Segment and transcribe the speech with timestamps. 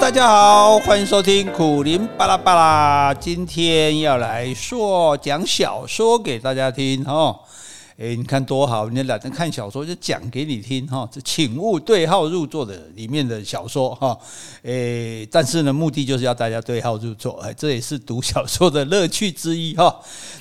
[0.00, 3.12] 大家好，欢迎收听苦林巴拉巴拉。
[3.12, 7.38] 今天要来说讲小说给大家听哦。
[8.00, 8.88] 哎，你看多好！
[8.88, 11.06] 你懒得看小说，就讲给你听哈。
[11.12, 14.18] 这请勿对号入座的里面的小说哈。
[14.62, 19.94] 哎，但是呢，目的就是要大家对号入座，哎，这也是读小说的乐趣之一哈。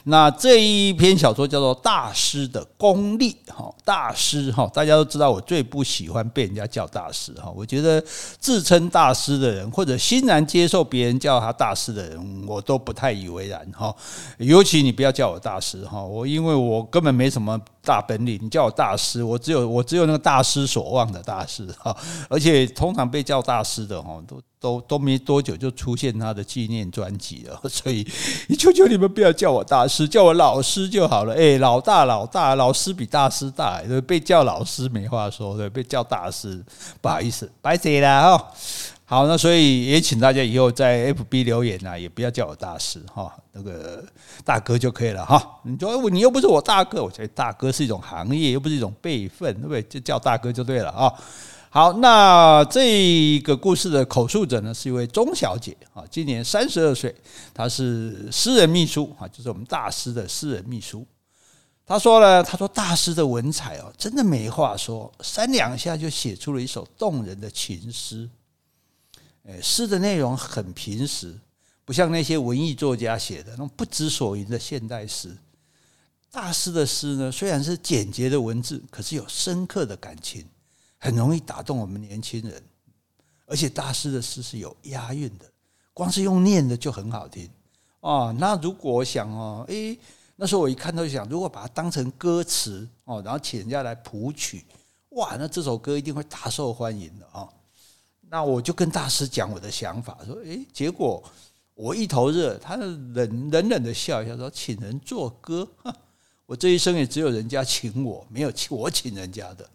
[0.06, 3.70] 那这一篇小说叫做《大师的功力》哈。
[3.84, 7.52] 大师哈，大家都知道，我最不喜欢被人家叫大师哈。
[7.54, 8.02] 我觉得
[8.40, 13.94] 自称大师的人，或者欣然接受别人叫他大师的人，我都不太以为然哈。
[14.38, 17.49] 尤其你不要叫我大师哈，我因为我根本没什么。
[17.82, 21.96] 大本领，你叫我大师，我只有我只有那个大失所望的大师 哈，
[22.30, 28.06] 而且通常被叫大师的哈，都都都没多久就出现他的纪念专辑了， 所以
[28.48, 31.34] 你求求你们不要叫我大师，叫我老师就好了。
[31.34, 36.64] 哎，老大老大，老师比大师大，被叫老师没话说，对，被叫大师
[37.02, 38.52] 不好意思，白谢了哈。
[39.10, 44.06] 好，那所以也请大家以后在 FB 留言啊，也不要叫我大师哈，那个
[44.46, 45.60] 大哥就可以了哈。
[45.64, 49.82] 你说你又不是我大哥，我觉得大哥是一种行业，又不是一种辈分，对不对？
[49.82, 51.12] 就叫大哥就对了啊。
[51.72, 57.16] 好，那这个故事的口述者呢，是一位钟小姐啊，今年三十二岁，
[57.52, 61.04] 她是私人秘书啊，就是我们大师的私人秘书。
[61.84, 68.30] 她说呢，她说大师的文采哦，真的没话说，三两下就写出了一首动人的情诗。
[69.62, 71.38] 诗的内容很平实，
[71.86, 75.36] 不像那些文艺作家写的那种不知所云的现代诗。
[76.32, 80.46] 大师的诗呢，虽然是简洁的文字，可是有深刻的感情，
[81.00, 82.62] 很容易打动我们年轻人。
[83.48, 85.46] 而且大师的诗是有押韵的，
[85.92, 87.50] 光是用念的就很好听
[88.02, 88.32] 哦。
[88.38, 89.98] 那如果想哦，诶，
[90.36, 94.64] 那时候我一看到就想，如果把它当成歌词哦，然后请人家来谱曲，
[95.10, 97.50] 哇，那这首歌一定会大受欢迎的啊。
[98.32, 101.24] 那我就跟大师讲我的想法，说，诶，结果
[101.74, 105.68] 我一头热，他冷冷冷的笑一下，说，请人作歌，
[106.46, 109.68] 我这一生也只有人家请我，没有请我请人家的，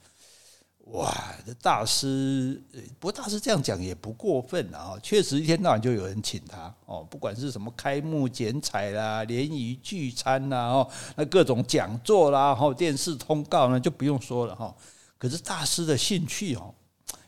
[0.92, 1.12] 哇，
[1.44, 2.62] 这大师，
[3.00, 14.72] 不过大师这样讲也不过分啊，确实一天到晚就有人请他哦，不管是什么开幕剪彩啦、联谊聚餐啦，哦，那各种讲座啦，然后电视通告呢，就不用说了哈。
[15.18, 16.72] 可是大师的兴趣哦。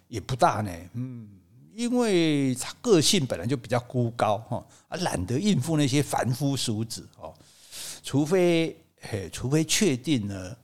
[0.09, 1.29] 也不大呢，嗯，
[1.75, 7.35] 因为他个性本来就比较孤高哈，啊，懒得应付那些凡夫俗子哦，
[8.03, 10.57] 除非嘿，除非确定呢，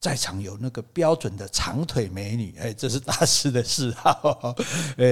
[0.00, 4.54] 在场有那个标准的长腿美女，哎，这是大师的嗜好，
[4.96, 5.06] 呃，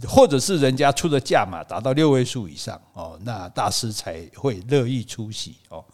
[0.08, 5.84] 或者是人家出的价码达到六位数以上哦，那大师才会乐意出席哦。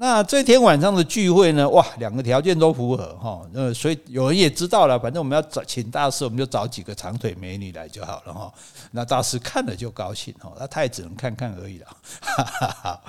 [0.00, 1.68] 那这天晚上的聚会呢？
[1.70, 3.42] 哇，两个条件都符合哈。
[3.52, 8.54] 那所以有人也知道了，反正我们要找请大师，我们就找几个长腿美女来就好了哈。
[8.92, 11.86] 那大师看了就高兴哈，那他也只能看看而已了。
[12.20, 13.00] 哈哈哈。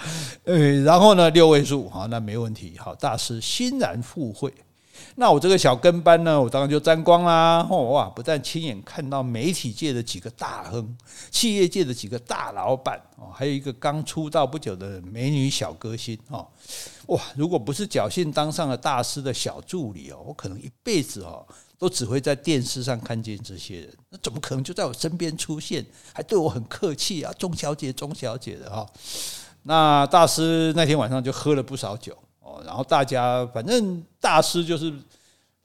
[0.45, 2.75] 呃，然后呢，六位数哈，那没问题。
[2.79, 4.51] 好，大师欣然赴会。
[5.15, 7.65] 那我这个小跟班呢，我当然就沾光啦！
[7.69, 10.97] 哦哇，不但亲眼看到媒体界的几个大亨，
[11.29, 16.47] 企业界的几个大老板哦，还有一个刚出道不久的美女小歌星哦，
[17.07, 17.21] 哇！
[17.35, 21.45] 如果不是侥幸当上了大师的小助理哦，我可能一辈子哦
[21.77, 28.85] 都只会在电视上看见这些人，那怎么可能就在我身边出现，还对我很客气啊，钟小姐，钟小姐的哈？
[29.63, 32.15] 那大师那天晚上就喝了不少酒。
[32.65, 34.93] 然后大家反正大师就是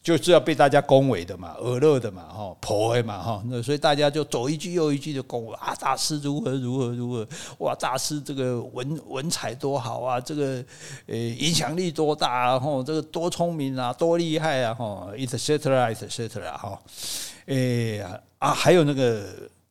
[0.03, 7.27] 就是要被大家恭维的嘛，耳乐的嘛，哈，婆嘛，哈，那所以大家就左一句右一句的恭维啊，大师如何如何如何，
[7.59, 10.65] 哇，大师这个文文采多好啊，这个
[11.07, 16.79] 呃影响力多大啊，哈，这个多聪明啊，多厉害啊，哈，etc，etc，哈，
[17.47, 17.55] 哎
[17.97, 19.25] 呀啊，还有那个。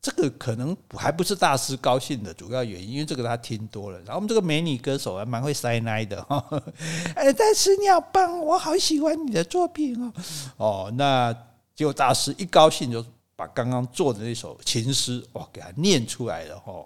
[0.04, 3.98] 这个可能还不是大师高兴的主要原因，因为这个他听多了。
[4.00, 6.46] 然后我们这个美女歌手还蛮会塞奶的哈，
[7.16, 10.14] 哎，大师你好棒，我好喜欢你的作品哦。
[10.58, 11.34] 哦，那
[11.74, 13.04] 结果大师一高兴就
[13.38, 16.86] 把刚刚做的那首情诗哇给他念出来了哈。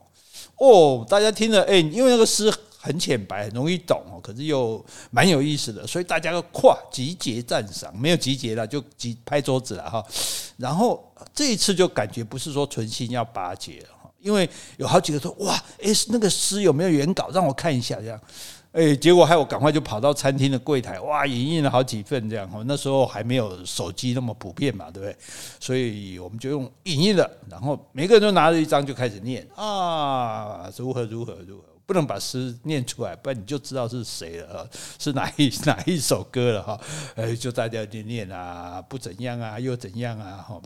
[0.58, 2.54] 哦，大家听了哎，因为那个诗。
[2.88, 10.04] 很浅白，很容易懂哦，可是又蛮有意思的，所以大家都跨集结赞赏，没有集结了就集拍桌子了哈。
[10.56, 18.20] 然后这一次就感觉不是说存心要巴结哈，因为有好几个说哇，诶，那个诗有没有原稿让我看一下这样，
[18.72, 22.64] 诶，结果害我赶快就跑到餐厅的柜台哇，影印了好几份这样哈。
[22.66, 25.16] 那时候还没有手机那么普遍嘛，对不对？
[25.60, 31.64] 所以我们就用影印的，然后每个人都拿着一张就开始念啊，如何如何如何。
[31.88, 34.70] 不能把诗念出来，不然你就知道是谁了，
[35.00, 36.80] 是哪一哪一首歌了哈。
[37.16, 40.62] 哎，就大家念念啊，不怎样啊，又怎样啊哈。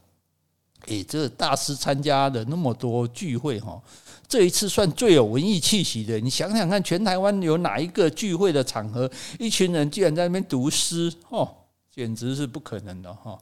[0.87, 3.79] 诶，这大师参加的那么多聚会哈，
[4.27, 6.19] 这一次算最有文艺气息的。
[6.19, 9.07] 你想想看，全台湾有哪一个聚会的场合，
[9.37, 11.47] 一群人居然在那边读诗哦，
[11.93, 13.39] 简直是不可能的哈。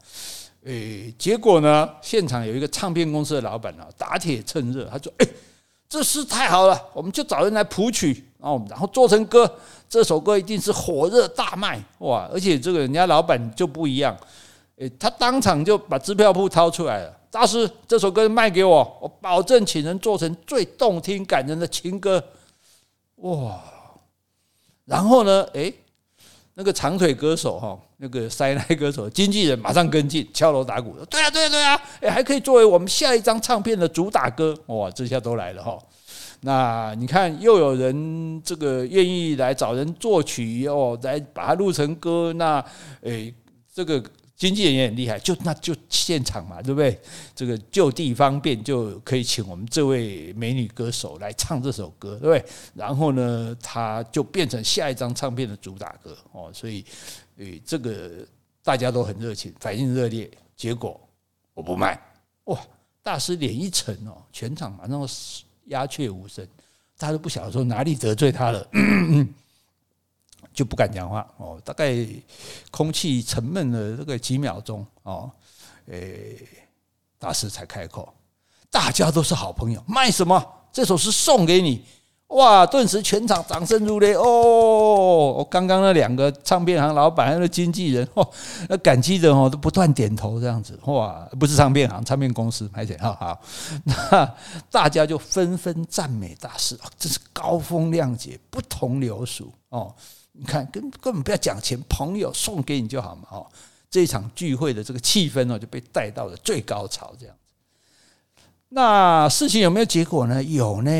[0.66, 5.30] 诶，结果呢，现场有一个唱片公司的老板啊，打铁趁热，他说：“诶，
[5.90, 9.52] 这诗太好了，我们就找人来谱曲哦，然后做成歌。
[9.90, 12.30] 这首歌一定是火热大卖哇！
[12.32, 14.16] 而且这个人家老板就不一样，
[14.76, 22.24] 诶，他当场就把支票簿掏出来了。”大师，这首歌卖给我，我保证请人做成最动听感人的情歌。
[23.16, 23.60] 哇！
[24.86, 25.44] 然后呢？
[25.54, 25.74] 诶，
[26.54, 30.96] 那个长腿歌手哈，那个塞奈歌手经纪人马上跟进，敲锣打鼓。
[31.10, 31.82] 对啊，对啊，对啊！
[32.00, 34.58] 诶，还可以作为我们下一张唱片的主打歌。
[34.68, 35.78] 哇，这下都来了哈。
[36.42, 42.32] 那你看，又有人这个愿意来找人作曲哦，来把它录成歌。
[42.34, 42.64] 那
[43.02, 43.34] 诶，
[43.74, 44.02] 这个。
[44.40, 46.98] 经纪人也很厉害，就那就现场嘛，对不对？
[47.36, 52.46] 这个就地方便，就可以请我们这位美女歌手来唱这首歌，对不对？
[52.74, 56.50] 然后呢，他就变成下一张唱片的主打歌哦。
[56.54, 56.86] 所以，
[57.36, 58.26] 诶，这个
[58.64, 60.32] 大家都很热情，反应热烈。
[60.56, 60.98] 结果
[61.54, 62.02] 我不卖，
[62.46, 62.58] 哇！
[63.04, 65.06] 大师脸一沉哦，全场马上
[65.66, 66.48] 鸦雀无声，
[66.98, 68.66] 大家都不晓得说哪里得罪他了。
[70.60, 71.96] 就不敢讲话哦，大概
[72.70, 75.32] 空气沉闷了这个几秒钟哦，
[75.86, 76.38] 诶，
[77.18, 78.14] 大师才开口。
[78.70, 80.46] 大家都是好朋友，卖什么？
[80.74, 81.82] 这首诗送给你，
[82.28, 82.66] 哇！
[82.66, 85.48] 顿时全场掌声如雷哦。
[85.50, 88.30] 刚刚那两个唱片行老板还有经纪人哦，
[88.68, 93.40] 那感激的哦都不断点头这样子哇，不是唱片行，唱片公司，拍谢好好。
[93.86, 94.36] 那
[94.70, 99.96] 大家就纷纷赞美大师，真是高风亮节，不同流俗哦。
[100.40, 103.24] 你看，根根本不要讲钱，朋友送给你就好嘛！
[103.30, 103.46] 哦，
[103.92, 107.42] 这一场聚会的这个气氛哦，就被带到了最高潮，这样子。
[108.70, 110.42] 那事情有没有结果呢？
[110.44, 110.92] 有呢。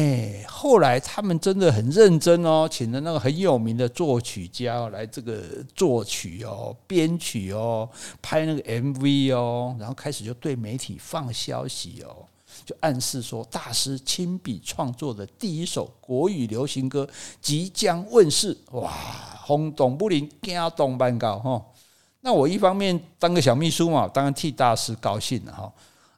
[0.48, 5.42] 后来他们真的很认真哦，请了那个很有名的作曲家来这个
[5.76, 7.88] 作曲哦、编曲哦、
[8.22, 12.26] 拍那个 MV 哦，然后开始就对媒体放消息哦。
[12.66, 17.08] 就暗示说，大师亲笔创作的第一首国语流行歌
[17.42, 18.92] 即将问世，哇，
[19.42, 21.66] 轰动不灵，惊动万高哈。
[22.22, 25.72] 那我一方面当个小秘书嘛，当然替大师高兴了哈。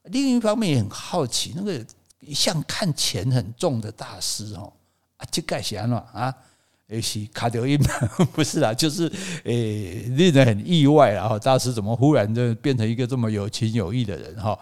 [0.06, 1.86] 另一方面也很好奇，那个
[2.20, 4.74] 一向看钱很重的大师哦，
[5.18, 6.34] 啊，这盖啥了啊？
[6.88, 7.80] 也是卡德因
[8.34, 9.10] 不是啦，就是
[9.46, 11.40] 诶，令人很意外啊。
[11.40, 14.60] 大师怎么忽然就变成一个这么有情有义的人哈？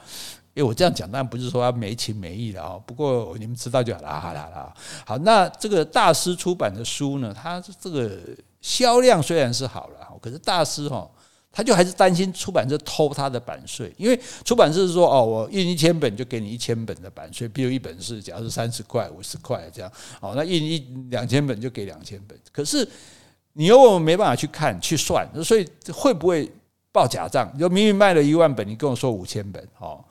[0.59, 2.77] 因为我这样讲，当然不是说他没情没义了啊。
[2.85, 4.75] 不过你们知道就好了，好了，好。
[5.05, 8.19] 好，那这个大师出版的书呢，他这个
[8.59, 11.09] 销量虽然是好了，可是大师哈，
[11.49, 19.89] 他就还是担心出版社偷他的版税，因为出版社是说哦，我印一千本就给你一千本的版税，比如一本是假如是三十块、五十块这样，
[20.19, 20.79] 哦，那印一
[21.09, 22.37] 两千本就给两千本。
[22.51, 22.85] 可是
[23.53, 26.51] 你又没办法去看去算，所以会不会
[26.91, 27.57] 报假账？
[27.57, 30.03] 就明明卖了一万本，你跟我说五千本，哦。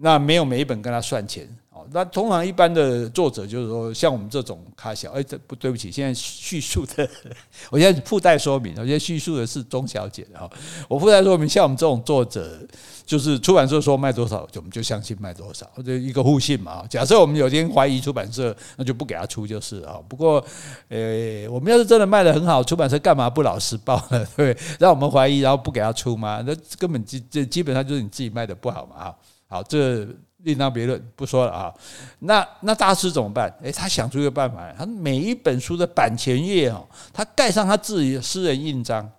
[0.00, 1.86] 那没有每一本跟他算钱哦。
[1.92, 7.08] 那通常一般的作者就是说，像我们这种卡小，哎，这不对不起，现在叙述的，
[7.70, 10.50] 我现在附带说明，我现在叙述的是钟小姐的哈。
[10.88, 12.66] 我附带说明，像我们这种作者，
[13.04, 16.84] 就是出版社说卖多少，我们就相信卖多少，或者一个互信嘛。
[16.88, 19.98] 假设我们有天怀疑出版社，那就不给他出就是啊。
[20.08, 20.42] 不过，
[20.88, 24.26] 呃，我们要是真的卖得很好，出版社干嘛不老实报呢？
[24.36, 26.42] 对，让我们怀疑，然后不给他出吗？
[26.46, 29.14] 那根本基这基本上就是你自己卖的不好嘛啊。
[29.50, 30.06] 好，这
[30.44, 31.74] 另当别论，不说了啊。
[32.20, 33.52] 那那大师怎么办？
[33.62, 39.10] 诶，他想出一个办法，他每一本书的版权页哦，他盖上他自己的私人印章。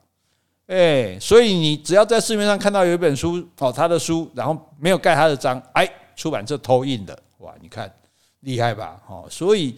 [0.68, 5.86] 诶，所以你只要在市面上看到有一本书哦，他的书，然后没有盖他的章，哎，
[6.16, 7.94] 出版社偷印的，哇，你看
[8.40, 8.98] 厉害吧？
[9.10, 9.76] 哦，所以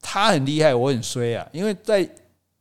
[0.00, 2.08] 他很厉害，我很衰啊，因为在。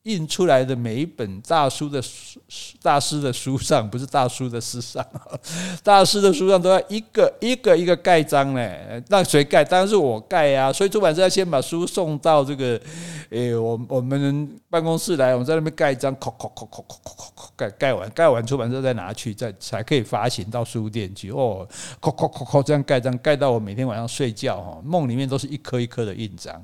[0.04, 2.40] 印出来的每一本大书的书，
[2.82, 5.06] 大师的书上，不是大书的诗上，
[5.84, 8.70] 大师的书上都要一个一个一个盖章呢。
[9.10, 9.64] 那谁盖？
[9.64, 10.74] 当然是我盖呀。
[10.74, 12.82] 所以出版社要先把书送到这个，
[13.30, 21.30] 诶，我我们办公室来，我们在那边盖章，扣扣扣扣扣扣扣盖盖完，盖完出版社再拿去，再才可以发行到书店去。
[21.30, 21.68] 哦，
[22.00, 26.60] 扣扣扣扣这样盖章，盖到我每天晚上睡觉哈，梦里面都是一颗一颗的印章。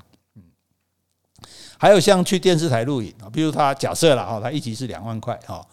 [1.78, 5.64] 还有像去电视台录影啊，比如他假设了哈，他一集是两万块哈，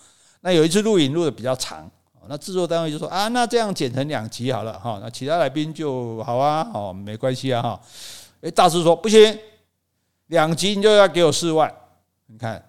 [0.41, 1.89] 那有一次录影录的比较长，
[2.27, 7.81] 那制作单位就说啊，那这样剪成两集好了哈，那其他来宾就好啊，哦，没关系啊哈，
[8.41, 9.37] 诶，大师说不行，
[10.27, 11.73] 两集你就要给我四万，
[12.27, 12.63] 你看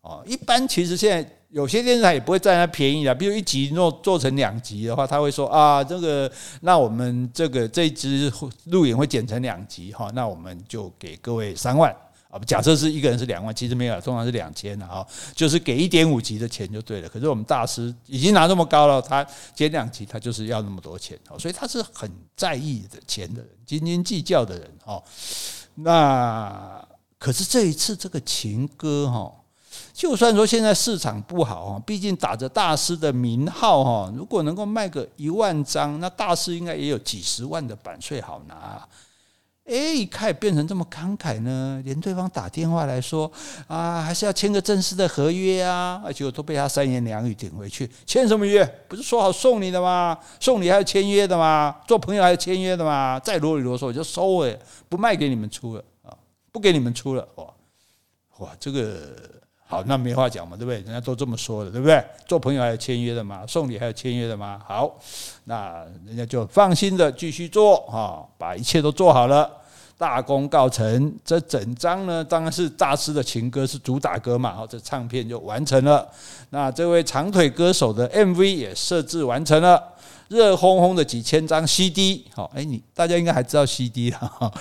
[0.00, 6.30] 哦，一般其实现在有些电视台也不会占他便宜的，比如一集做做成两集的话，他会说啊，这个
[6.62, 8.32] 那我们这个这一支
[8.66, 11.94] 录影会剪成两集哈，那我们就给各位三万
[12.30, 17.08] 啊，假设是一个人是两万，其实没有，通常是两千的哈，就是给一点五级的钱就对了。
[17.08, 25.02] 可是我们大师已经拿那么高了，他减两级他就是要那么多钱，所以他是很在意的钱的人，斤斤计较的人哈。
[25.74, 26.86] 那
[27.18, 29.34] 可是这一次这个情歌哈。
[29.92, 38.86] 就算说现在市场不好哈，毕竟打着大师的名号哈，如果能够卖个一万张，那大师应该也有几十万的版税好拿。
[39.66, 43.30] 哎，一看变成这么慷慨呢，连对方打电话来说
[43.68, 47.88] 啊，还是要签个正式的合约啊，而且我都被他三言两语顶回去。
[48.04, 48.64] 签什么约？
[48.88, 50.18] 不是说好送你的吗？
[50.40, 51.76] 送你还要签约的吗？
[51.86, 53.20] 做朋友还要签约的吗？
[53.20, 56.16] 再啰里啰嗦，我就收了，不卖给你们出了啊，
[56.50, 57.44] 不给你们出了哇
[58.38, 59.39] 哇这个。
[59.70, 60.80] 好，那没话讲嘛，对不对？
[60.80, 62.04] 人家都这么说的，对不对？
[62.26, 63.44] 做朋友还有签约的吗？
[63.46, 64.60] 送礼还有签约的吗？
[64.66, 64.92] 好，
[65.44, 69.48] 那人家就放心的继续做哈，把一切都做好了，
[69.96, 71.14] 大功告成。
[71.24, 76.08] 这整张呢，当然是大师的情歌是主打歌嘛，好，这唱片就完成了。
[76.48, 79.80] 那这位长腿歌手的 MV 也设置完成了。
[80.30, 84.52] 热烘烘的几千张 CD，好，哎，你大家应该还知道 CD 哈，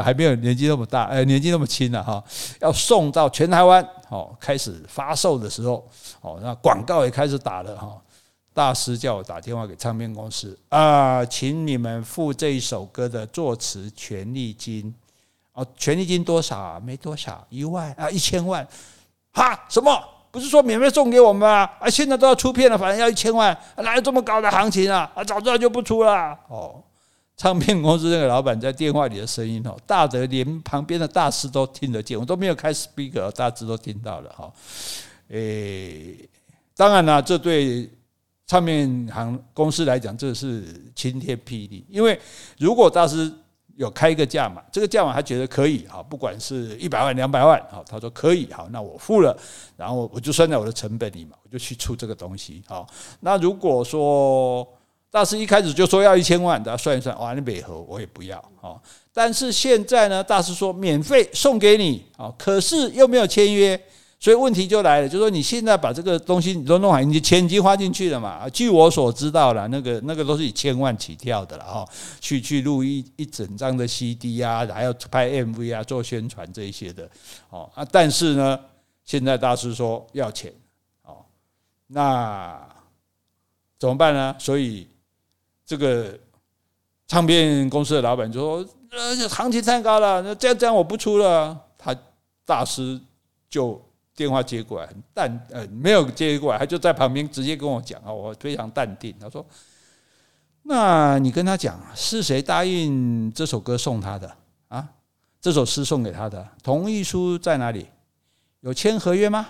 [0.00, 2.22] 还没有年纪那么大，哎，年纪那么轻了哈，
[2.60, 5.84] 要送到全台湾，好，开始发售的时候，
[6.20, 8.00] 哦，那广告也开始打了哈。
[8.54, 14.94] 大师叫我打电话给唱片公司啊，请你们付这一首歌的作词权利金，
[15.54, 16.80] 哦，权利金多少啊？
[16.80, 18.64] 没多少，一万啊，一千万，
[19.32, 19.90] 哈，什么？
[20.36, 21.62] 不是说免费送给我们啊？
[21.80, 25.10] 啊，现在都要出片了，反正要一千万，哪有这么高的行情啊？
[25.14, 26.38] 啊，早知道就不出了。
[26.50, 26.84] 哦，
[27.38, 34.52] 唱片公司那个老板在电话里的声音哦，大得连旁边的大师都听得见，我都没有开 speaker，大师都听到了哈。
[35.30, 36.28] 诶，
[36.76, 37.90] 当然了，这对
[38.46, 40.62] 唱片行公司来讲，这是
[40.94, 42.20] 晴天霹雳，因为
[42.58, 43.32] 如果大师。
[43.76, 49.36] 有开一个价码，这个价码他觉得可以，好，不管是一百万、两百万，好，他说可以，好，那我付了，
[49.76, 52.86] 然后我就算在我的成本里嘛，我就去出这个东西，好，
[53.20, 54.66] 那如果说
[55.10, 63.80] 大师一开始就说要一千万，大家算一算，哇，那北河我也不要，好，但是现在呢，大师说免费送给你，好，可是又没有签约。
[64.18, 68.48] 所以问题就来了，就是说你现在把这个东西你都弄好，你钱已经花进去了嘛？
[68.48, 71.86] 据我所知道了，那个那个都是以千万起跳的了哈，
[72.18, 77.08] 去去录一一整张的 CD 啊，还要拍 MV 啊，做宣传这一些的
[77.50, 77.86] 哦啊。
[77.92, 78.58] 但是呢，
[79.04, 80.50] 现在大师说要钱
[81.04, 81.18] 哦，
[81.88, 82.58] 那
[83.78, 84.34] 怎么办呢？
[84.38, 84.88] 所以
[85.66, 86.18] 这个
[87.06, 91.94] 唱片公司的老板就说：“呃，行情太高了，那这样这样我不出了。”他
[92.46, 92.98] 大师
[93.50, 93.80] 就。
[94.16, 99.14] 电话接过来，很淡，呃，没有接过来，他就在旁边直接跟我讲啊，我非常淡定。
[99.20, 99.44] 他说
[100.64, 104.34] ：“那你跟他讲，是谁答应这首歌送他的
[104.68, 104.88] 啊？
[105.38, 107.86] 这首诗送给他的同意书在哪里？
[108.60, 109.46] 有签合约吗？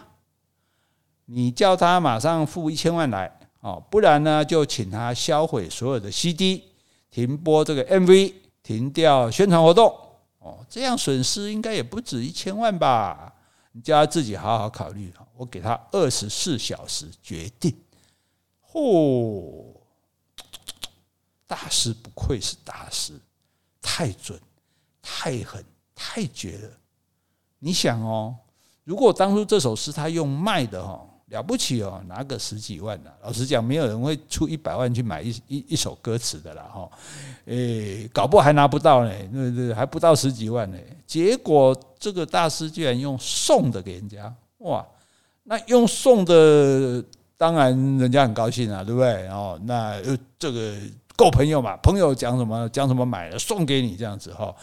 [1.26, 6.64] 你叫他马上付一千万来哦，不然呢，就请他销毁所有的 CD，
[7.08, 9.96] 停播这个 MV，停掉宣传活动
[10.40, 13.32] 哦，这样损失应该也不止一千万吧。”
[13.76, 17.76] 你叫他自己好好考虑，我给他二十四小时决定。
[18.72, 19.66] 嚯，
[21.46, 23.12] 大师不愧是大师，
[23.82, 24.40] 太准、
[25.02, 25.62] 太狠、
[25.94, 26.70] 太绝了。
[27.58, 28.34] 你想哦，
[28.82, 31.06] 如果当初这首诗他用卖的哈。
[31.30, 33.12] 了不起哦，拿个十几万的。
[33.22, 36.88] 老实讲，没有人会出一百万去买一一一首歌词的啦，哈。
[37.46, 40.78] 诶，搞不好还拿不到呢，对对，还不到十几万呢。
[41.04, 44.86] 结果这个大师居然用送的给人家，哇！
[45.42, 47.04] 那用送的，
[47.36, 49.26] 当然人家很高兴啊，对不对？
[49.28, 50.00] 哦，那
[50.38, 50.74] 这个
[51.16, 51.76] 够朋友嘛？
[51.78, 54.54] 朋友讲什么讲什么买了送给你这样子哈。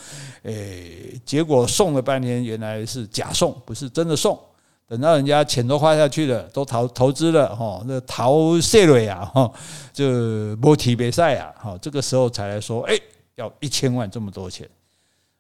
[0.44, 4.40] 诶，结果送了半天，原来是假送，不是真的送。
[4.88, 9.52] 等到人家钱都花下去了，都投投资了哈，那逃税了呀 哈，
[9.92, 12.96] 就没提别赛啊哈，这个时候才来说，哎，
[13.36, 14.70] 要一千万这么多钱，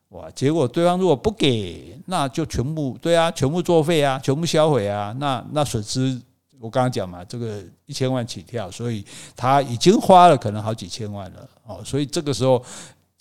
[0.09, 0.27] 哇！
[0.31, 6.19] 结果对方如果不给，那就全部对啊，全部作废啊，全部销毁啊，那那损失
[6.59, 12.63] 我刚刚讲嘛，这个一千万起跳，所以他已经花了可能好几千万了哦，所以这个时候。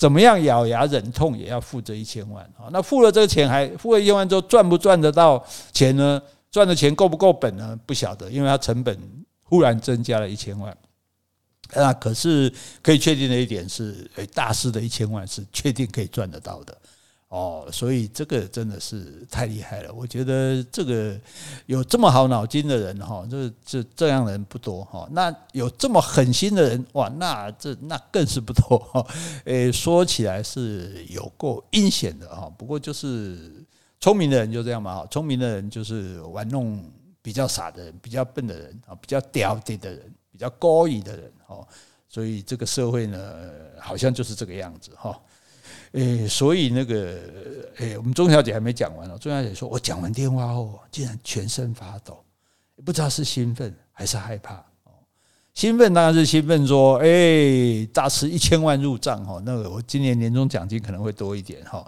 [0.03, 2.67] 怎么样咬牙忍痛也要付这一千万啊？
[2.73, 5.41] 那付了这个钱还付了一千万之后赚不赚得到
[5.71, 6.21] 钱呢？
[6.51, 7.79] 赚的钱够不够本呢？
[7.87, 8.99] 不晓得，因为它成本
[9.45, 10.77] 忽然增加了一千万。
[11.73, 16.77] 那可是可以确定的一点是，诶，大师的一千万是确定可以赚得到的
[17.33, 19.91] 哦，所以这个真的是太厉害了。
[19.95, 21.19] 我觉得这个
[21.65, 25.09] 有这么好脑筋的人哈，这这这样的人不多哈。
[25.13, 29.07] 那有这么狠心的人哇，那这那更是不多哈。
[29.47, 32.53] 诶，说起来是有够阴险的哈。
[32.59, 33.65] 不过就是
[33.99, 36.85] 聪明的人就这样嘛哈，聪明的人就是玩弄
[37.23, 41.67] 比较傻的人、比较笨的人啊、比较屌的的人、比较高义的人哈。
[42.11, 43.35] 所以这个社会呢，
[43.81, 45.19] 好像就是这个样子哈。
[45.93, 47.19] 诶，所以那个，
[47.77, 49.19] 诶，我们钟小姐还没讲完哦。
[49.19, 52.25] 钟小姐说：“我讲完电话后，竟然全身发抖，
[52.85, 54.65] 不知道是兴奋还是害怕。
[55.53, 61.87] 兴奋当然是兴奋，说，诶，大师一千万入账哈，那个我今年年终奖金可能会多一点哈。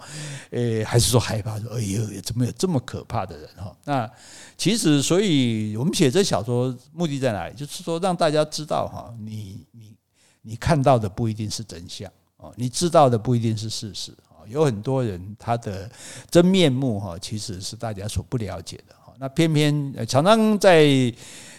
[0.51, 3.75] 诶，还是说害怕，说，哎呦，怎么有这么可怕的人哈？
[3.85, 4.07] 那
[4.55, 7.55] 其实，所以我们写这小说目的在哪里？
[7.55, 9.95] 就是说让大家知道哈，你你
[10.43, 12.07] 你看到的不一定是真相。”
[12.55, 15.89] 你知道的不一定是事实啊，有很多人他的
[16.29, 19.13] 真面目哈，其实是大家所不了解的哈。
[19.19, 20.85] 那偏偏常常在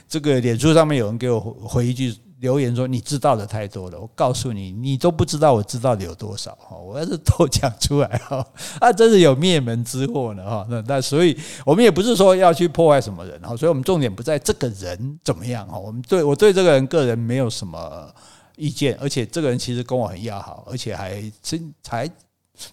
[0.09, 6.77] 这个脸书上面有人给我回一句留言说：“你知道的太多了。”我告诉你，你都不知道我知道的有多少哈。
[6.77, 8.47] 我要是都 讲出来哈，
[8.79, 10.67] 啊，真是有灭门之祸呢哈。
[10.69, 15.79] 那那所以我们也不是说要去破坏什么人哈，所以我们重点不在这个人怎么样哈。
[15.79, 18.15] 我们对我对这个人个人没有什么。
[18.57, 22.11] 意见，而且这个人其实跟我很要好，而且还称才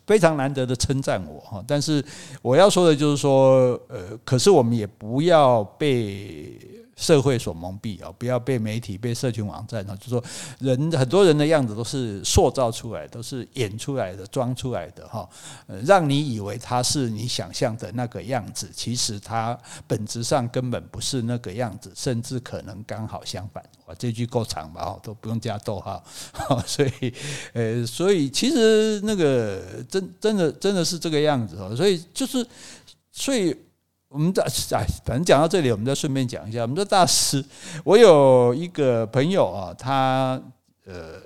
[0.08, 1.64] 非常难得的称赞我哈。
[1.68, 2.04] 但是
[2.42, 6.58] 我要说的就是说，呃，可是我们也不要被。
[6.96, 10.24] 社会所蒙蔽啊，不要被媒体、被社群网站啊，就说
[10.60, 15.28] 人很多人的样子都是塑造出来，都是演出来的、装出来的哈，
[15.86, 19.58] 让你以为他是你想象的那个样子，其实他
[19.88, 23.64] 本质上根本不是那个样子，甚至可能刚好相反。
[23.88, 24.98] 哇，这句够长吧？
[25.02, 26.04] 都不用加逗号。
[26.66, 27.14] 所以，
[27.54, 31.76] 呃，所以其实那个真真的真的是这个样子哦。
[31.76, 32.46] 所以就是，
[33.12, 33.56] 所以。
[34.14, 34.44] 我们再
[34.78, 36.62] 哎，反正讲到这里，我们再顺便讲一下。
[36.62, 37.44] 我们的大师，
[37.84, 40.40] 我有一个朋友啊，他
[40.86, 41.20] 呃，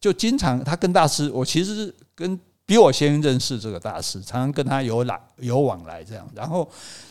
[0.00, 6.24] 就经常他跟大师，我其实跟比我先认识这个大师，常常跟他有来有往来这样。
[6.32, 6.70] 然后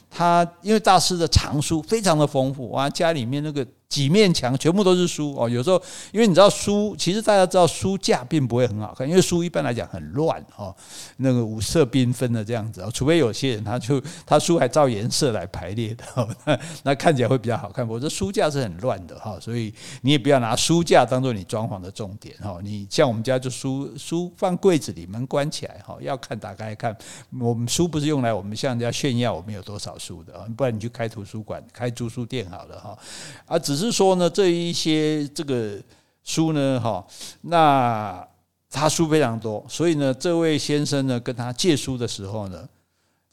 [0.10, 3.68] 他因为大师的藏书非常的丰富，啊，家里面那个。
[3.90, 10.76] 几面墙全部都是书哦，有时候因为你知道书，其实大家知道书架并不会很好看，因为书一般来讲很乱哦，
[11.16, 16.28] 那个五色缤纷的这样子，除非有些人他就他书还照颜色来排列的，
[16.84, 17.88] 那看起来会比较好看。
[17.88, 22.60] 我这书架是很乱的哈，所以你也不要拿书架当做你装潢的重点哈。
[22.62, 26.96] 你像我们家就书书放柜子里，门关起来哈，要看打开看。
[27.40, 32.98] 我们书不是用来我们向人家炫耀我们有多少书的啊，不然你去开图书馆、开租书店好了哈，
[33.46, 33.77] 啊只。
[33.78, 35.78] 只是说呢，这一些这个
[36.24, 37.06] 书呢，哈，
[37.42, 38.28] 那
[38.72, 42.68] 他书非常多，所以呢，这位先生呢跟他借书的时候呢，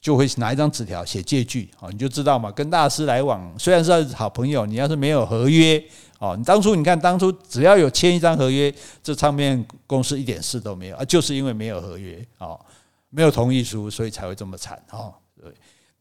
[0.03, 5.83] 就会拿一张纸条写借据，啊，你就知道嘛，跟大师来往虽然是好朋友，你要是没有合约，
[6.19, 12.61] 哦，你当初你看当初只要有签一张合约，这唱片公司一点事都没有啊，就是因为没有合约，哦，
[13.09, 15.51] 没有同意书，所以才会这么惨，哈，对。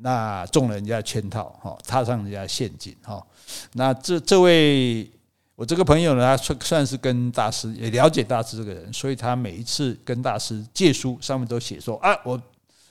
[0.06, 3.26] 那中了人家圈套，哈，踏上人家陷阱，哈。
[3.72, 5.10] 那这这位
[5.56, 12.36] 我这个朋友呢，他算算是跟大师也了解大师这个人，所以他每一次跟大师借书，上面都写说啊，我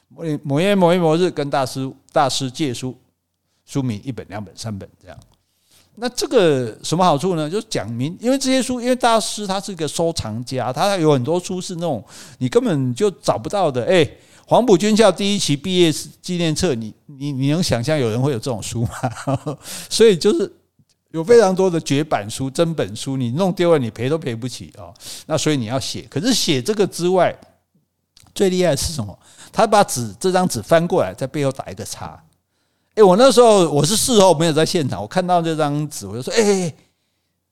[0.09, 2.97] 某某月某月某日跟大师大师借书，
[3.67, 5.19] 书名一本、两本、三本这样。
[5.97, 7.51] 那这个什么好处呢？
[7.51, 12.03] 就是讲明，因为这些书，因为大师他是一个收藏家，他有很多书是那种
[12.39, 14.11] 你根本就找不到的，哎。
[14.47, 19.59] 黄埔军校第一期毕业纪念册，你你你能想象有人会有这种书吗？
[19.89, 20.53] 所以就是
[21.13, 24.93] 有非常多的绝版书、真本书，你弄丢了你赔都赔不起啊！
[25.27, 27.35] 那所以你要写，可是写这个之外，
[28.35, 29.19] 最厉害是什么？
[29.53, 32.23] 他把纸这张纸翻过来，在背后打一个叉。
[32.97, 36.75] 诶，我那时候我是事后没有在现场，我看到这张纸，我就说：诶，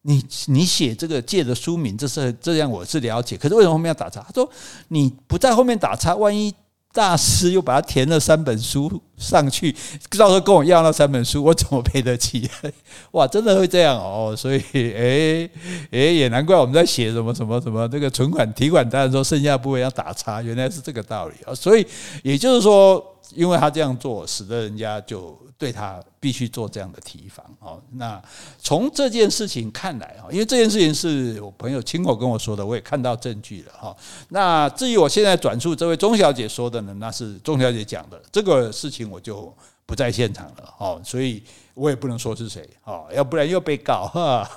[0.02, 3.36] 你你写这个借的书名，这是这样，我是了解。
[3.36, 4.22] 可是为什么后面要打叉？
[4.26, 4.50] 他说
[4.88, 6.54] 你不在后面打叉，万一。
[6.92, 9.70] 大师又把它填了三本书上去，
[10.18, 12.50] 到时候跟我要那三本书，我怎么赔得起？
[13.12, 14.34] 哇，真的会这样哦！
[14.36, 15.50] 所以， 诶
[15.92, 21.54] 诶，也难怪我们在写什么什么什么这个存款提款单的时候，剩下部分要打叉，原来是这个道理啊！
[21.54, 21.86] 所以，
[22.24, 25.38] 也就是说，因为他这样做，使得人家就。
[25.60, 27.78] 对他必须做这样的提防哦。
[27.92, 28.18] 那
[28.58, 33.94] 从这件事情看来啊，因为这件事情是我朋友亲口跟我说的，我也看到证据了哈。
[34.30, 41.42] 那至于我现在转述这位钟小姐说的呢，那是钟小姐讲的这个事情，我就不在现场了哦，所以
[41.74, 44.50] 我也不能说是谁哦，要不然又被告哈。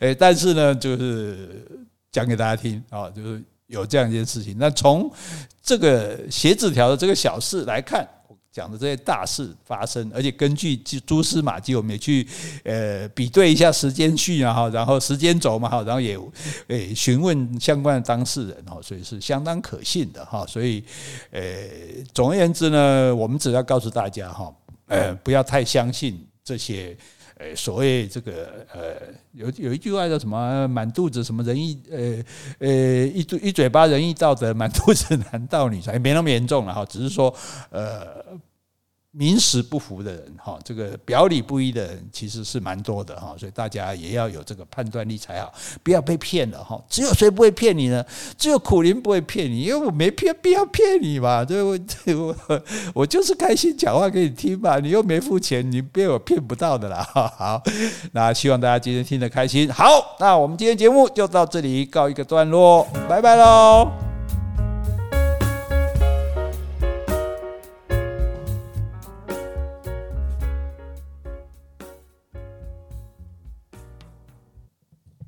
[0.00, 1.66] 诶， 但是呢，就是
[2.12, 4.56] 讲给大家听啊，就是有这样一件事情。
[4.58, 5.10] 那从
[5.62, 8.06] 这个写纸条的这个小事来看。
[8.50, 12.26] 讲的这些大事发生，而且根据蛛丝马迹，我们也去
[12.64, 16.18] 呃比对一下时间序啊，然后时间轴嘛哈，然后也
[16.66, 20.44] 诶询问相关的当事人哈，所以是相当可信的哈。
[20.48, 20.82] 所以
[21.30, 21.40] 呃
[22.12, 24.52] 总而言之呢，我们只要告诉大家哈，
[24.86, 26.96] 呃不要太相信这些
[27.38, 28.94] 呃所谓这个呃
[29.32, 32.24] 有有一句话叫什么满肚子什么仁义呃
[32.58, 32.68] 呃
[33.06, 37.34] 一嘴一嘴巴仁义道德，满肚子男盗女传，没那么严重了哈，只是说
[37.70, 38.24] 呃。
[39.18, 45.52] 名实不符的人，哈，这个表里不一的人其实是蛮多的，哈，所以大家也要有这个判断力才好，
[45.82, 46.80] 不要被骗了，哈。
[46.88, 48.04] 只有谁不会骗你呢？
[48.36, 52.14] 只有苦林不会骗你，因为我没骗，必要骗你嘛，对不对？
[52.14, 52.32] 我
[52.94, 57.02] 我就是开心讲话给你听嘛，你又没付钱，你被我骗不到的啦。
[57.12, 57.60] 好，
[58.12, 59.68] 那希望大家今天听得开心。
[59.72, 64.07] 好，那我们今天节目就到这里告一个段落，拜拜喽。